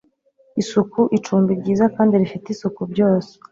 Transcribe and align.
isuku, 0.61 0.99
icumbi 1.17 1.51
ryiza 1.59 1.85
kandi 1.95 2.13
rifite 2.21 2.47
isuku, 2.49 2.81
byose 2.91 3.31